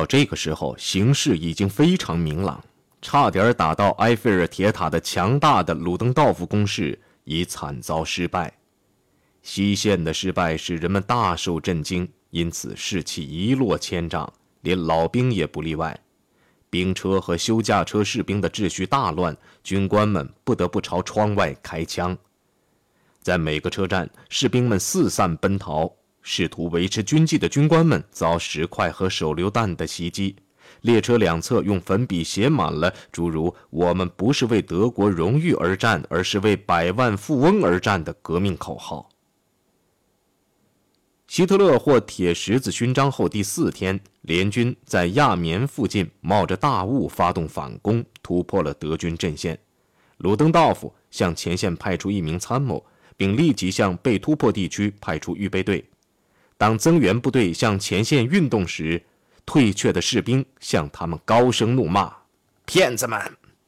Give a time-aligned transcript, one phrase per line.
[0.00, 2.64] 到这个时候，形势已经非常明朗，
[3.02, 8.50] 差点打到埃菲尔铁塔的强大的鲁登道夫攻势已惨遭失败。
[9.42, 14.32] 西线的失败使人们大受震惊，因此士气一落千丈，
[14.62, 15.94] 连老兵也不例外。
[16.70, 22.16] 兵车和休驾车士兵的秩序大乱，军官们不得不朝窗外开枪。
[23.20, 25.92] 在每个车站，士兵们四散奔逃，
[26.22, 30.36] 试图维持军纪的军官们遭石块和手榴弹的袭击。
[30.82, 39.08] 列车两侧用粉笔写满了诸如“我们不是为德国荣誉而战，而是为百万富翁而战”的革命口号。
[41.26, 49.58] 希特勒获铁十字勋章后第四天，联军在亚眠附近冒着大雾发动反攻，突破了德军阵线。
[50.18, 52.84] 鲁登道夫向前线派出一名参谋，
[53.16, 55.84] 并立即向被突破地区派出预备队。
[56.60, 59.02] 当增援部队向前线运动时，
[59.46, 62.14] 退却的士兵向他们高声怒骂
[62.66, 63.18] ：“骗子们，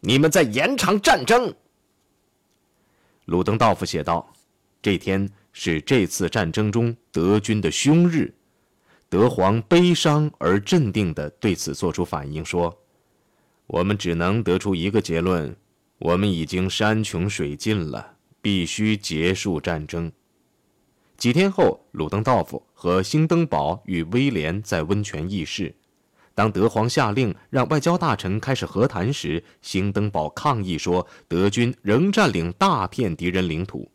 [0.00, 1.54] 你们在延长战争！”
[3.24, 4.30] 鲁登道夫写道
[4.82, 8.32] ：“这天。”是这次战争中德军的凶日，
[9.10, 12.74] 德皇悲伤而镇定地对此作出反应，说
[13.68, 15.54] ：“我们只能得出一个结论：
[15.98, 20.10] 我们已经山穷水尽了，必须结束战争。”
[21.22, 25.72] 几天后，鲁登道夫和兴登堡与威廉在温泉议事。
[26.34, 33.88] 当德皇下令让外交大臣开始和谈时，兴登堡抗议说：“德军仍占领大片敌人领土。”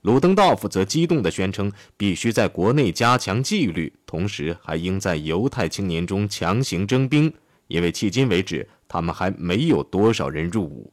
[0.00, 7.30] 鲁登道夫则激动地宣称，必须在国内加强纪律，同时还应在犹太青年中强行征兵，
[7.66, 10.90] 因为迄今为止他们还没有多少人入伍。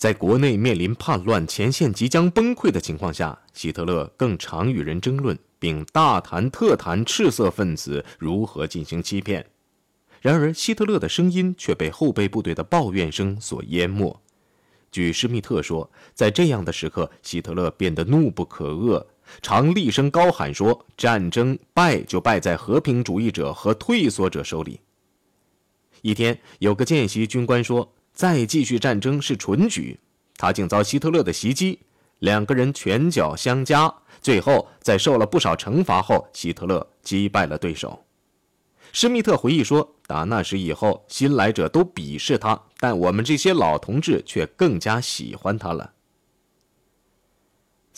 [0.00, 9.44] 在国内面临叛乱、前线即将崩溃的情况下，希特勒更常与人争论，并大谈特谈赤色分子如何进行欺骗。
[10.22, 14.18] 然而，希特勒的声音却被后备部队的抱怨声所淹没。
[14.90, 19.04] 据施密特说，在这样的时刻，希特勒变得怒不可遏，
[19.42, 24.80] 常厉声高喊说：“战争败就败在和平主义者和退缩者手里。”
[26.00, 29.98] 一天，有个见习军官说：“再继续战争是蠢举。”
[30.36, 31.80] 他竟遭希特勒的袭击，
[32.20, 38.04] 两个人拳脚相加，最后在受了不少惩罚后，希特勒击败了对手。
[38.92, 45.92] 施密特回忆说：“打那时以后，新来者都鄙视他，但我们这些老同志却更加喜欢他了。”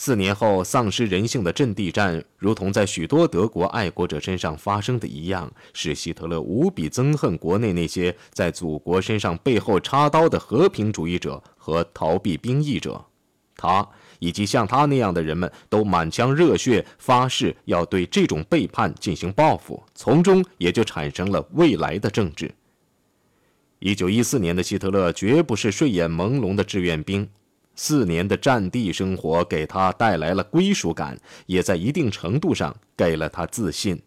[0.05, 13.01] 四年后，丧失人性的阵地战，如同在许多德国爱国者身上发生的一样，使希特勒无比憎恨国内那些在祖国身上背后插刀的和平主义者和逃避兵役者。
[13.55, 13.87] 他。
[14.19, 22.53] 以及像他那样的人们都满腔热血发誓要对这种背叛进行报复，从中也就产生了未来的政治。
[23.79, 27.29] 一九一四年的希特勒绝不是睡眼朦胧的志愿兵，
[27.75, 34.01] 四年的战地生活给他带来了归属感，也在一定程度上给了他自信。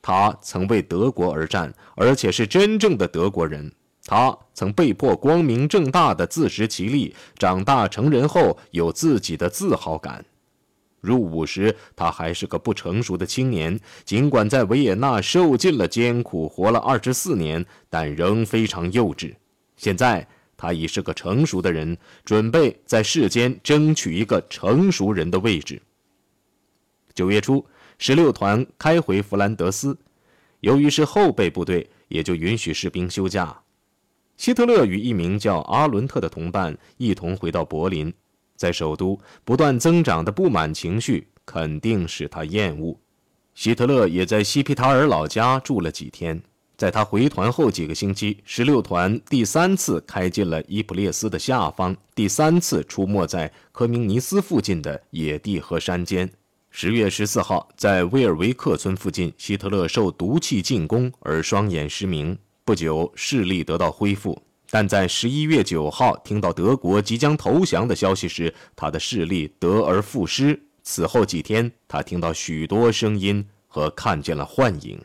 [0.00, 3.72] 他曾为德国而战，而且是真正的德国人。
[4.04, 10.24] 他曾被迫光明正大的自食其力，长大成人后有自己的自豪感。
[11.00, 19.34] 入伍时，他还是个不成熟的青年，尽管在维也纳受尽了艰苦，活了二十四年，但仍非常幼稚。
[19.76, 20.26] 现在，
[20.62, 25.82] 他已是个成熟的人，准备在世间争取一个成熟人的位置。
[27.12, 27.66] 九月初，
[27.98, 29.98] 十六团开回弗兰德斯，
[30.60, 33.60] 由于是后备部队，也就允许士兵休假。
[34.36, 38.14] 希特勒与一名叫阿伦特的同伴一同回到柏林，
[38.54, 42.96] 在首都不断增长的不满情绪肯定使他厌恶。
[43.56, 46.40] 希特勒也在西皮塔尔老家住了几天。
[46.82, 56.28] 在他回团后几个星期，十六团第三次开进了伊普列斯的下方，第三次出没在科明尼斯附近的野地和山间。
[56.72, 62.36] 十月十四号，在威尔维克村附近，希特勒受毒气进攻而双眼失明。
[62.64, 70.60] 不久，视力得到恢复，但在十一月九号听到德国即将投降的消息时，他的视力得而复失。
[70.82, 75.00] 此后几天，他听到许多声音和看见了幻影。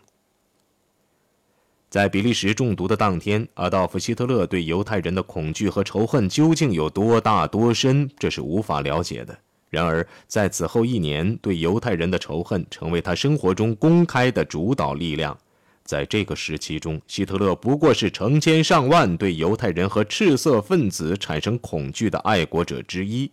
[1.90, 9.38] 在比利时中毒的当天，阿道夫·希特勒对犹太人的恐惧和仇恨究竟有多大多深，这是无法了解的。
[9.70, 15.38] 然而，在此后一年，对犹太人的仇恨成为他生活中公开的主导力量。
[15.86, 23.32] 在这个时期中，希特勒不过是成千上万对犹太人和赤色分子产生恐惧的爱国者之一。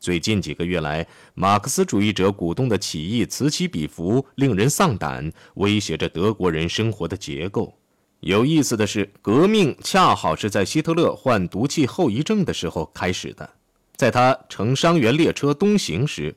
[0.00, 7.74] 最近几个月来，马克思主义者鼓动的起义此起彼伏，令人丧胆，威胁着德国人生活的结构。
[8.20, 13.48] 有意思的是，革命恰好是在希特勒患毒气后遗症的时候开始的。
[13.96, 16.34] 在他乘伤员列车东行时，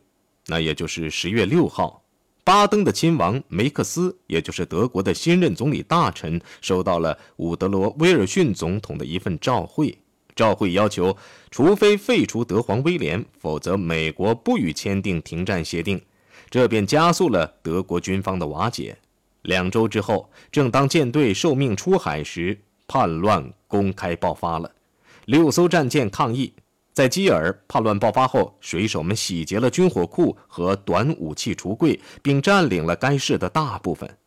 [0.48, 2.04] 那也就是十月六号，
[2.44, 9.96] 巴登的亲王梅克斯，也就是德国的新任总理大臣，收到了伍德罗·威尔逊总统的一份照会。
[10.36, 11.16] 照会要求，
[11.50, 16.02] 除非废除德皇威廉，否则美国不予签订停战协定。
[16.50, 18.98] 这便加速了德国军方的瓦解。
[19.44, 24.70] 两周之后，正当舰队受命出海时，叛乱公开爆发了。
[25.26, 26.54] 六艘战舰抗议，
[26.94, 34.18] 在基尔叛乱爆发后，水手们洗劫了军火库和短武器橱柜，并占领了该市的大部分。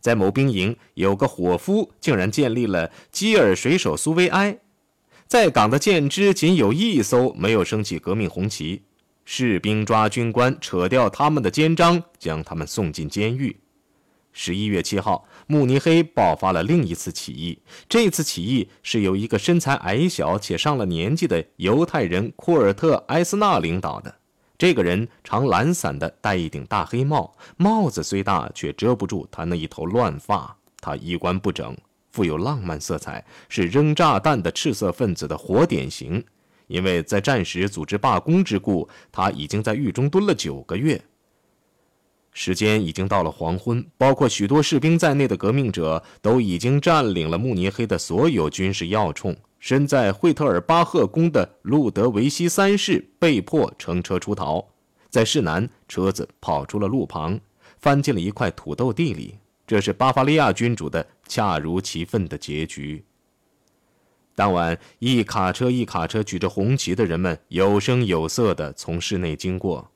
[0.00, 4.58] 在某兵营，有个伙夫竟然建立了基尔水手苏维埃。
[5.26, 8.82] 在港的舰只仅有一艘没有升起革命红旗，
[9.24, 13.56] 士兵抓军官，扯掉他们的肩章，将他们送进监狱。
[14.32, 17.58] 十一月七号，慕尼黑爆发了另一次起义。
[17.88, 24.14] 这次起义是由一个身材矮小且上了年纪的犹太人库尔特·埃斯纳领导的。
[24.58, 30.56] 这个人常懒散地戴一顶大黑帽，帽子虽大，却遮不住他那一头乱发。
[30.80, 31.76] 他衣冠不整，
[32.14, 36.22] 富有浪漫色彩，是扔炸弹的赤色分子的活典型。
[36.68, 41.02] 因为在战时组织罢工之故，他已经在狱中蹲了九个月。
[42.32, 49.36] 时间已经到了黄昏，包括许多士兵在内的革命者都已经占领了慕尼黑的所有军事要冲。
[49.58, 54.64] 身在惠特尔巴赫宫的路德维希三世被迫乘车出逃，
[55.10, 57.40] 在市南，车子跑出了路旁，
[57.80, 59.34] 翻进了一块土豆地里。
[59.66, 63.04] 这是巴伐利亚君主的恰如其分的结局。
[64.34, 69.90] 当晚，一卡车一卡车举着红旗的人们有声有色地从市内经过。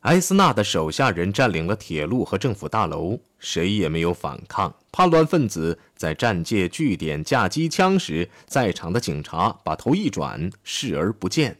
[0.00, 4.72] 埃斯纳的手下人占领了铁路和政府大楼，谁也没有反抗。
[4.92, 11.56] 叛乱分子在战界据点架机枪时，在场的警察把头一转，视而不见。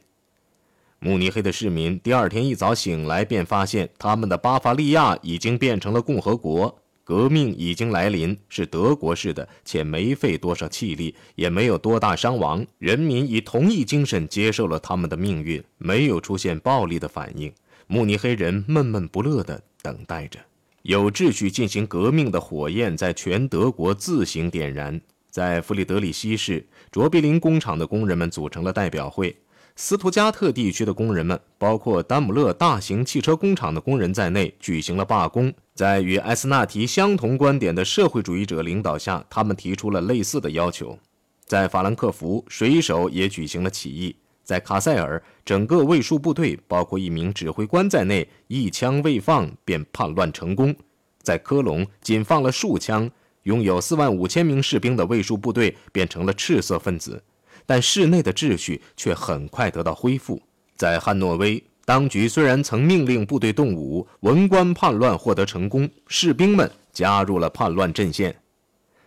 [1.00, 12.66] 慕尼黑的市民第二天一早醒来，便发现他们的巴伐利亚已经变成了共和国，革命已经来临，是德国式的，且没费多少气力，也没有多大伤亡。
[12.78, 17.52] 人民以同一精神接受了他们的命运，没有出现暴力的反应。
[17.86, 20.40] 慕尼黑人闷闷不乐地等待着，
[20.82, 25.00] 有秩序进行革命的火焰在全德国自行点燃。
[25.30, 29.36] 在弗里德里希市，卓别林工厂的工人们组成了代表会。
[29.78, 35.52] 斯图加特地区的工人们，包括丹姆勒大型汽车工厂的工人在内，举行了罢工。
[35.74, 40.98] 在与埃斯纳提相同观点的社会主义者领导下，他们提出了类似的要求。
[41.44, 44.16] 在法兰克福，水手也举行了起义。
[44.42, 50.74] 在卡塞尔，整个卫戍部队，包括一名指挥官在内，一枪未放便叛乱成功。
[51.20, 53.10] 在科隆，仅放了数枪，
[53.42, 57.22] 拥有四万五千名士兵的卫戍部队变成了赤色分子，
[57.66, 60.40] 但市内的秩序却很快得到恢复。
[60.76, 68.34] 在汉诺威，当局虽然曾命令部队动武，文官叛乱获得成功，士兵们加入了叛乱阵线。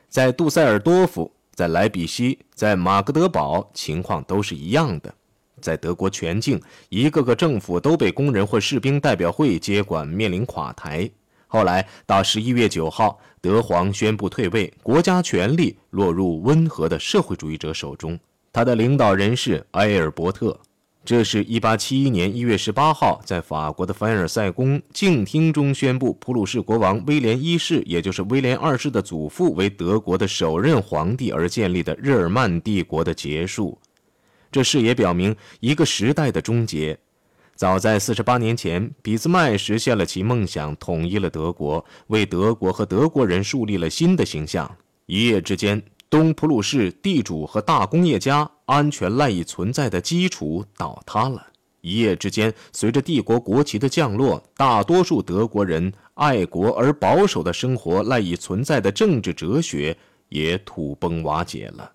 [0.07, 5.13] 在杜塞尔多夫，在莱比锡，在马格德堡，情况都是一样的。
[5.61, 11.09] 在德国全境，一个个政府都被工人或士兵代表会接管，面临垮台。
[11.47, 18.17] 后来到十一月九号，德皇宣布退位，国家权力落入温和的社会主义者手中。
[18.51, 20.59] 他的领导人是埃尔伯特。
[21.05, 33.75] 这是一八七一年一月十八号在法国的凡尔赛宫静厅中宣布普鲁士国王威廉一世，也就是威廉二世的祖父，为德国的首任皇帝而建立的日耳曼帝国的结束。
[34.51, 36.99] 这事也表明一个时代的终结。
[37.55, 44.69] 早在四十八年前，俾斯麦实现了其梦想，统一了德国，为德国和德国人树立了新的形象。
[45.07, 51.45] 一夜之间，东普鲁士地主和大工业家安全赖以存在的基础倒塌了。
[51.81, 59.95] 一夜之间，随着帝国国旗的降落，大多数德国人爱国而保守的生活赖以存在的政治哲学
[60.29, 61.91] 也土崩瓦解了。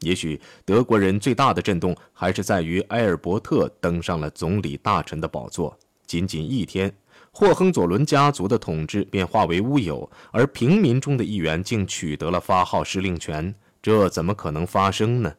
[0.00, 5.76] 也许德国人最大的震动还是在于埃尔伯特登上了总理大臣的宝座。
[6.06, 6.94] 仅仅一天，
[7.34, 13.54] 霍亨佐伦家族的统治便化为乌有，而平民中的一员竟取得了发号施令权。
[13.80, 15.32] 这怎么可能发生呢？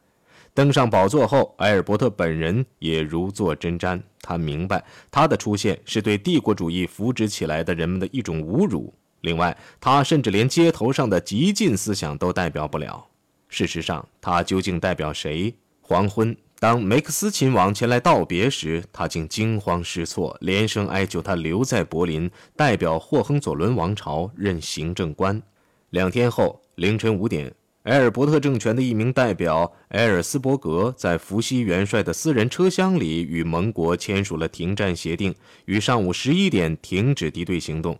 [0.55, 4.01] 登上宝座后，埃尔伯特本人也如坐针毡。
[4.21, 8.91] 他明白，他的出现是对帝国主义扶植起来的人们的一种侮辱。
[9.21, 13.05] 另外，他甚至连街头上的激进思想都代表不了。
[13.49, 15.55] 事实上，他究竟代表谁？
[15.79, 25.41] 黄昏，当梅克斯亲王前来道别时，他竟惊慌失措，连声哀求他留在柏林，代表霍亨佐伦王朝任行政官。
[25.89, 27.53] 两天后，凌晨五点，
[27.83, 37.97] 埃尔伯特政权的一名代表埃尔斯伯格在伏羲元帅的私人车厢里与盟国签署了停战协定，于上午十一点停止敌对行动。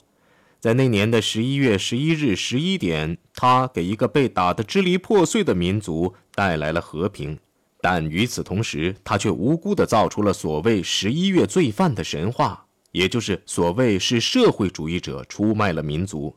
[0.62, 7.38] 在那年的十一月十一日十一点，他给一个被打得支离破碎的民族带来了和平。
[7.86, 16.34] 但与此同时，他却无辜地造出了所谓“十一月罪犯”的神话，也就是所谓是社会主义者出卖了民族。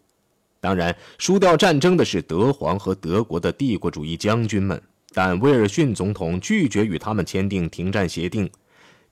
[0.59, 4.83] 当然，输掉战争的是德皇和德国的帝国主义将军们，
[5.15, 8.51] 但威尔逊总统拒绝与他们签订停战协定，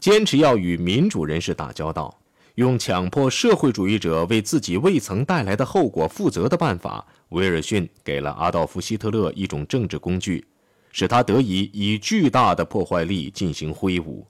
[0.01, 2.19] 坚持要与民主人士打交道。
[2.57, 10.45] 用强迫社会主义者为自己未曾带来的后果负责的办法，威尔逊给了阿道夫·希特勒一种政治工具，
[10.95, 14.25] 使他得以以巨大的破坏力进行挥舞。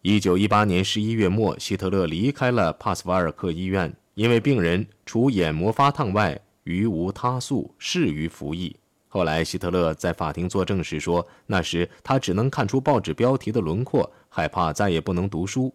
[0.00, 8.74] 一九一八年十一月末，希特勒离开了帕斯瓦尔克医院，因为病人除眼膜发烫外，余无他诉，适于服役。
[9.06, 15.74] 后来，希特勒在法庭作证时说，那时他只能看出报纸标题的轮廓，害怕再也不能读书。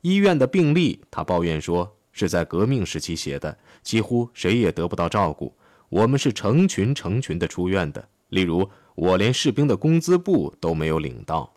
[0.00, 5.54] 医院的病历，他抱怨说是在革命时期写的，几乎谁也得不到照顾。
[5.90, 11.52] 我们是成群成群的出院的，例如我连士兵的工资簿都没有领到。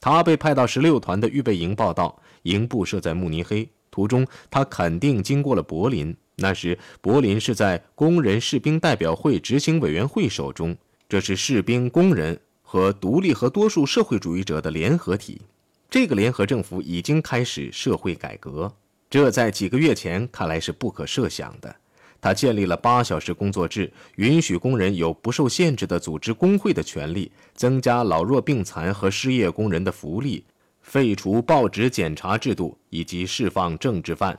[0.00, 6.16] 他被派到十六团的预备营报道，营部设在慕尼黑，途中他肯定经过了柏林。
[6.36, 10.74] 那时柏林是在工人士兵代表会执行委员会手中，
[11.06, 15.42] 这是士兵、工人和独立和多数社会主义者的联合体。
[15.90, 18.72] 这个联合政府已经开始社会改革，
[19.10, 21.76] 这在几个月前看来是不可设想的。
[22.20, 30.44] 他建立了八小时工作制，允许工人有不受限制的组织工会的权利，增加老弱病残和失业工人的福利，
[30.82, 34.38] 废除报纸检查制度，以及释放政治犯。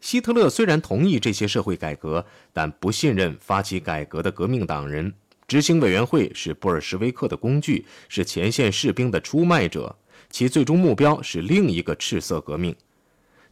[0.00, 5.12] 希特勒虽然同意这些社会改革，但不信任发起改革的革命党人。
[5.48, 9.96] 执行委员会是布尔什维克的工具，是前线士兵的出卖者。
[10.30, 12.76] 其最终目标是另一个赤色革命。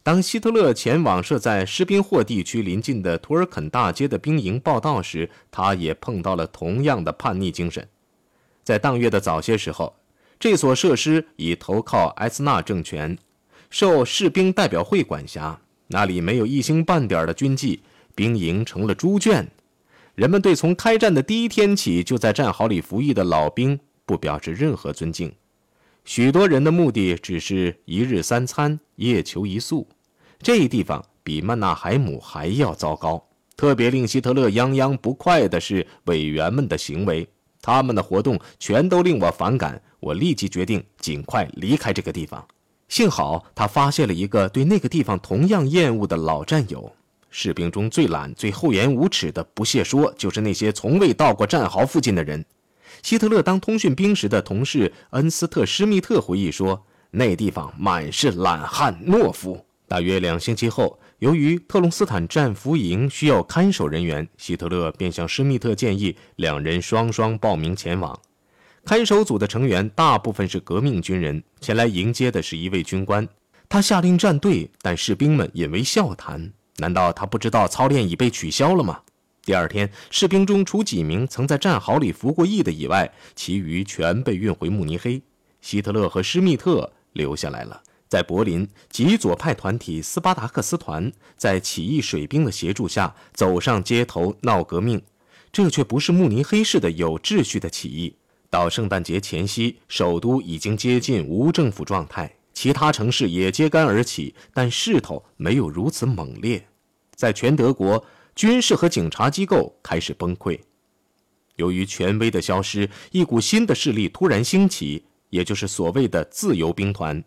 [0.07, 7.85] 当希特勒前往设在施宾霍地区临近的图尔肯大街的兵营报道时，他也碰到了同样的叛逆精神。
[8.63, 9.93] 在当月的早些时候，
[10.39, 13.17] 这所设施已投靠埃斯纳政权，
[13.69, 15.59] 受士兵代表会管辖。
[15.87, 17.81] 那里没有一星半点的军纪，
[18.15, 19.45] 兵营成了猪圈。
[20.15, 25.29] 人们对从开战的第一天起就在战壕里服役的老兵不表示任何尊敬。
[26.05, 29.85] 许多人的目的只是一日三餐，夜求一宿。
[30.41, 33.23] 这地方比曼纳海姆还要糟糕。
[33.55, 37.27] 特别令希特勒泱泱不快的是委员们的行为，
[37.61, 39.81] 他们的活动全都令我反感。
[39.99, 42.45] 我立即决定尽快离开这个地方。
[42.87, 46.89] 幸好他发现了一个对那个地方同样厌恶的老战友。
[47.31, 52.45] 士兵中最懒、最厚颜无耻的，不屑说，就是那些从未到过战壕附近的人。
[53.03, 68.19] 希特勒当通讯兵时的同事恩斯特·施密特回忆说：“那地方满是懒汉、懦夫。”大约两星期后，由于特隆斯坦战俘营需要看守人员，希特勒便向施密特建议两人双双报名前往。
[68.83, 73.27] 看守组的成员大部分是革命军人，前来迎接的是一位军官。
[73.69, 76.51] 他下令站队，但士兵们引为笑谈。
[76.77, 78.99] 难道他不知道操练已被取消了吗？
[79.43, 85.21] 第二天，士兵中除几名曾在战壕里服过役的以外，其余全被运回慕尼黑。
[85.61, 87.81] 希特勒和施密特留下来了。
[88.07, 95.01] 在柏林，极左派团体斯巴达克斯团在起义水兵的协助下走上街头闹革命。
[95.51, 98.15] 这却不是慕尼黑式的有秩序的起义。
[98.49, 106.67] 到圣诞节前夕，首都已经接近无政府状态，其他城市也揭竿而起，但势头没有如此猛烈。
[107.15, 108.03] 在全德国。
[108.37, 110.59] 军事和警察机构开始崩溃。
[111.55, 117.23] 由于权威的消失，一股新的势力突然兴起，也就是所谓的自由兵团。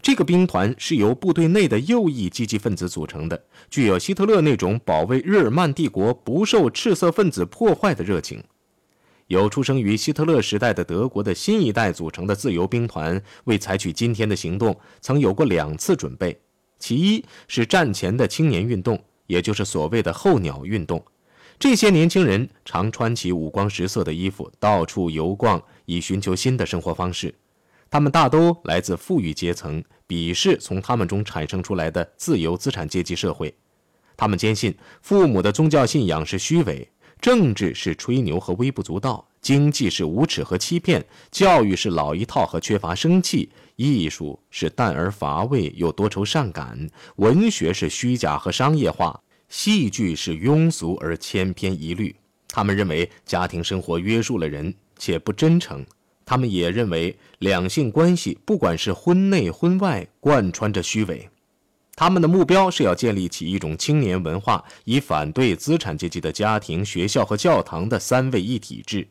[0.00, 8.42] 这个兵团是由部队内的右翼积极分子组成的，具有希特勒那种保卫日耳曼帝国不受赤色分子破坏的热情。
[9.26, 16.40] 由出生于希特勒时代的德国的新一代组成的自由兵团，为采取今天的行动，曾有过两次准备。
[16.78, 19.02] 其一是战前的青年运动。
[19.28, 21.04] 也就是所谓的候鸟运动，
[21.58, 27.34] 这些年轻人常穿起五光十色的衣服，到处游逛，以寻求新的生活方式。
[27.90, 33.54] 他们大都来自富裕阶层，鄙视从他们中产生出来的自由资产阶级社会。
[34.16, 36.90] 他们坚信父母的宗教信仰是虚伪，
[37.20, 43.50] 政治是吹牛和微不足道，经济是无耻和欺骗，教育是老一套和缺乏生气。
[43.76, 52.14] 艺术是淡而乏味又多愁善感，文学是虚假和商业化，戏剧是庸俗而千篇一律。
[52.48, 55.86] 他们认为家庭生活约束了人，且不真诚。
[56.28, 61.26] 他们也认为两性关系，不管是婚内婚外，贯穿着虚伪。
[61.96, 69.08] 他们的目标是要建立起一种青年文化，以反对资产阶级的家庭、学校和教堂的三位一体制。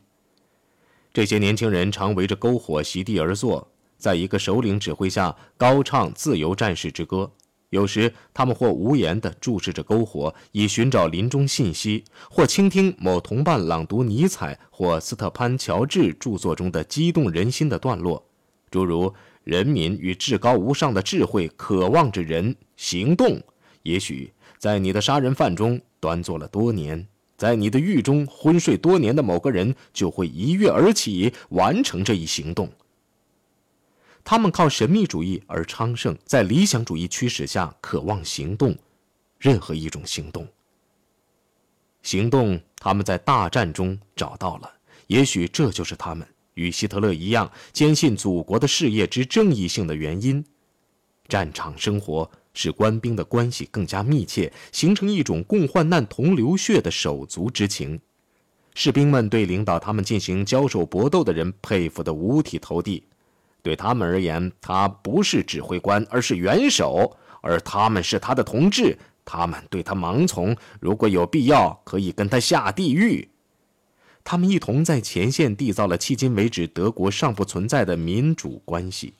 [1.12, 7.31] 这些年轻人常围着篝火席地而坐，在一个首领指挥下高唱自由战士之歌。
[7.69, 18.25] 有时，他们或无言地注视着篝火，以寻找林中信息；或倾听某同伴朗读尼采或斯特潘乔治著作中的激动人心的段落，
[18.71, 19.13] 诸如。
[19.43, 23.41] 人民与至高无上的智慧渴望着人行动。
[23.83, 27.07] 也许在你的杀人犯中端坐了多年，
[27.38, 32.69] 在你的狱中昏睡多年的某个人就会一跃而起，完成这一行动。
[34.29, 38.77] 他们靠神秘主义而昌盛，在理想主义驱使下渴望行动，
[39.39, 40.46] 任何一种行动。
[42.03, 44.69] 行动，他们在大战中找到了。
[45.07, 46.27] 也许这就是他们。
[46.55, 50.43] 与希特勒一样坚信祖国的事业之正义性的原因，
[51.29, 57.98] 战场生活使官兵的关系更加密切，形成一种共患难同流血的手足之情。
[58.75, 63.07] 士兵们对领导他们进行交手搏斗的人佩服得五体投地。
[63.67, 68.97] 对他们而言，他不是指挥官，而是元首，而他们是他的同志。
[69.25, 73.27] 他们对他盲从，如果有必要，可以跟他下地狱。
[74.24, 79.15] 他们一同在前线缔造了迄今为止德国尚不存在的民主关系，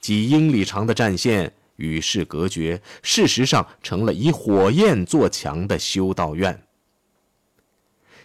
[0.00, 6.62] 几英里长的战线与世隔绝，事实上成了以火焰做墙的修道院。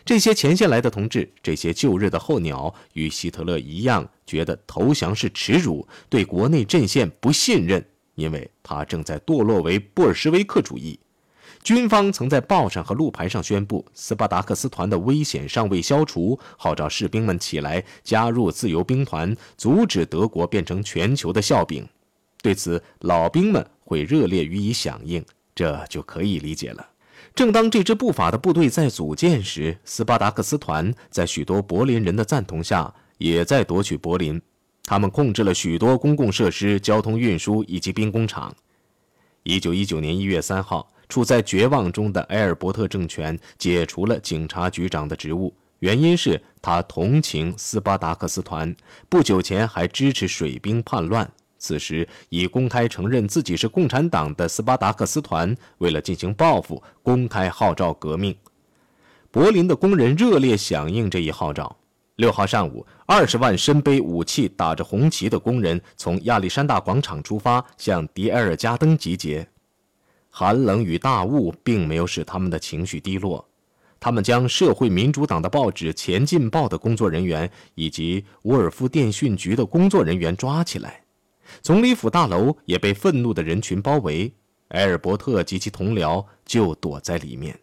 [0.05, 7.83] 这些前线来的同志，这些旧日的候鸟，与希特勒一样，觉得投降是耻辱，对国内阵线不信任，
[8.13, 10.99] 因为他正在堕落为布尔什维克主义。
[11.63, 21.83] 军方曾在报上和路牌上宣布，斯巴达克斯团的危险尚未消除，号召士兵们起来加入自由兵团，阻止德国变成全球的笑柄。
[22.43, 25.25] 对此，老兵们会热烈予以响应，
[25.55, 26.87] 这就可以理解了。
[27.35, 34.41] 正当这支不法的部队在组建时，斯巴达克斯团在许多柏林人的赞同下，也在夺取柏林。
[34.83, 38.55] 他们控制了许多公共设施、交通运输以及兵工厂。
[39.43, 40.89] 一九一九年一月三号。
[41.07, 48.75] 处在绝望中的埃尔伯特政权解除了警察局长的职务，原因是他同情斯巴达克斯团，
[49.07, 51.31] 不久前还支持水兵叛乱。
[51.65, 58.35] 此时已公开承认自己是共产党的斯巴达克斯团，为了进行报复，公开号召革命。
[59.31, 61.75] 柏林的工人热烈响应这一号召。
[62.17, 69.45] 六号上午，二十万身背武器、打着红旗的工人从亚历山大广场出发，向迪埃尔加登集结。
[70.29, 73.43] 寒冷与大雾并没有使他们的情绪低落，
[73.99, 81.01] 他们将社会民主党的报纸《前进报》的工作人员以及沃尔夫电讯局的工作人员抓起来，
[81.61, 84.33] 总理府大楼也被愤怒的人群包围，
[84.69, 87.59] 埃尔伯特及其同僚就躲在里面。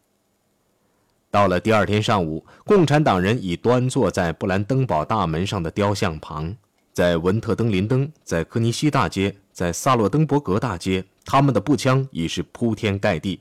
[1.30, 6.54] 到了第二天上午，共产党人已端坐在布兰登堡大门上的雕像旁，
[6.92, 11.04] 在文特登林登，在科尼西大街，在萨洛登伯格大街。
[11.24, 13.40] 他们的步枪已是铺天盖地，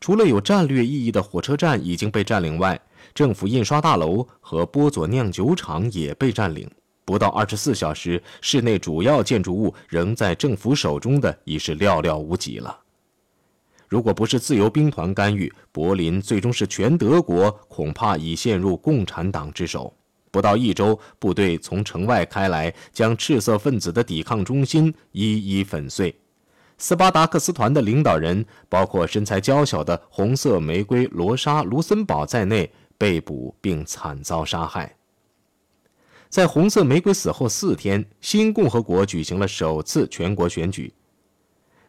[0.00, 2.78] 除了有战略意义的火车站已经被占领外，
[3.14, 6.70] 政府印刷大楼和波佐酿酒厂也被占领。
[7.04, 12.78] 不到二十四小时，市内主要建筑物仍在政府手中的已是寥寥无几了。
[13.88, 19.92] 如果不是自由兵团干预，柏林最终是全德国，恐怕已陷入共产党之手。
[20.30, 26.14] 不到一周，部队从城外开来，将赤色分子的抵抗中心一一粉碎。
[26.78, 34.94] 斯巴达克斯团的领导人，包括身材娇小的红色玫瑰罗莎·卢森堡在内，被捕并惨遭杀害。
[36.30, 40.92] 在红色玫瑰死后四天，新共和国举行了首次全国选举。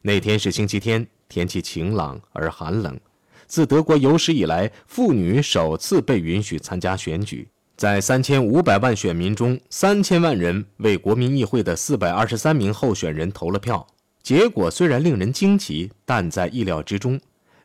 [0.01, 2.99] 那天是星期天，天气晴朗而寒冷。
[3.45, 7.47] 自德国有史以来，妇女首次被允许参加选举。
[7.77, 13.85] 在三千五百万选民中，三千万人为国民议会的四百二十三名候选人投了票。
[14.23, 17.21] 结果虽然令人惊奇，但在意料之中。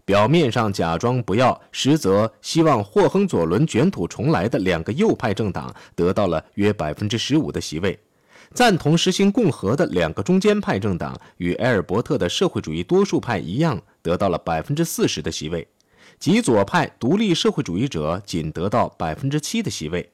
[0.07, 7.99] 表面上假装不要，实则希望霍亨佐伦卷土重来的两个右派政党得到了约百分之十五的席位，
[8.55, 15.67] 赞同实行共和的两个中间派政党与埃尔伯特的社会主义多数派一样，得到了百分之四十的席位，
[16.21, 20.09] 极左派独立社会主义者仅得到百分之七的席位。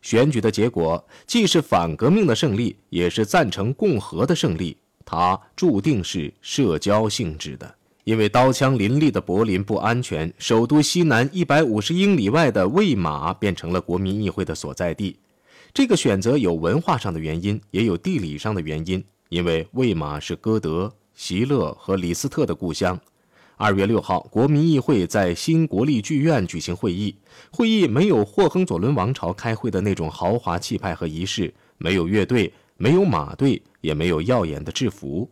[0.00, 4.78] 选举的结果既是反革命的胜利，也是赞成共和的胜利。
[5.04, 7.74] 它注定是社交性质的，
[8.08, 15.18] 因为刀枪林立的柏林不安全，首都西南一百五十英里外的魏玛变成了国民议会的所在地。
[15.74, 19.04] 这个选择有文化上的原因，也有地理上的原因。
[19.28, 22.98] 因为魏玛是歌德、席勒和李斯特的故乡。
[23.58, 27.14] 二月六号，国民议会在新国立剧院举行会议。
[27.50, 35.30] 会议没有霍亨佐伦王朝开会的那种豪华气派和仪式，没有乐队，没有马队，也没有耀眼的制服。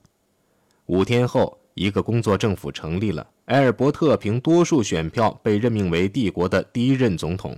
[0.84, 1.58] 五天后。
[1.76, 7.54] 一个工作政府成立了，埃尔伯特凭多数选票被任命为帝国的第一任总统。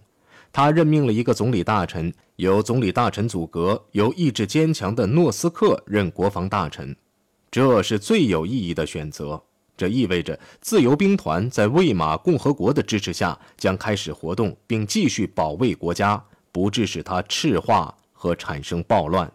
[0.53, 6.95] 他任命了一个总理大臣，由总理大臣组阁，由意志坚强的诺斯克任国防大臣。
[7.49, 9.41] 这是最有意义的选择。
[9.77, 19.31] 这意味着自由兵团在魏玛共和国的支持下将开始活动，并继续保卫国家，不致使它赤化和产生暴乱。